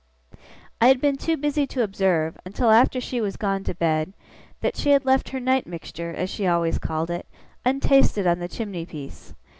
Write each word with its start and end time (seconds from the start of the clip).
I 0.81 0.87
had 0.87 0.99
been 0.99 1.15
too 1.15 1.37
busy 1.37 1.67
to 1.67 1.83
observe, 1.83 2.35
until 2.43 2.71
after 2.71 2.99
she 2.99 3.21
was 3.21 3.37
gone 3.37 3.63
to 3.65 3.75
bed, 3.75 4.13
that 4.61 4.75
she 4.75 4.89
had 4.89 5.05
left 5.05 5.29
her 5.29 5.39
night 5.39 5.67
mixture, 5.67 6.09
as 6.11 6.27
she 6.27 6.47
always 6.47 6.79
called 6.79 7.11
it, 7.11 7.27
untasted 7.63 8.25
on 8.25 8.39
the 8.39 8.47
chimney 8.47 8.87
piece. 8.87 9.35